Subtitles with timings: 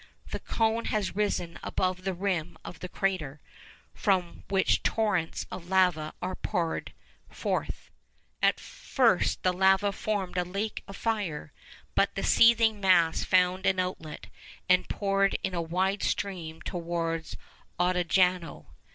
[0.31, 3.39] The cone has risen above the rim of the crater,
[3.93, 6.93] from which torrents of lava are poured
[7.29, 7.91] forth.
[8.41, 11.53] At first the lava formed a lake of fire,
[11.93, 14.25] but the seething mass found an outlet,
[14.67, 17.37] and poured in a wide stream towards
[17.79, 18.65] Ottajano.